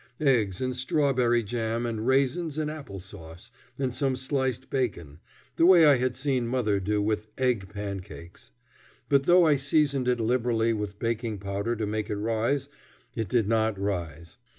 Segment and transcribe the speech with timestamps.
[0.19, 5.19] Eggs and strawberry jam and raisins and apple sauce, and some sliced bacon
[5.57, 8.49] the way I had seen mother do with "egg pancakes."
[9.09, 12.67] But though I seasoned it liberally with baking powder to make it rise,
[13.13, 14.37] it did not rise.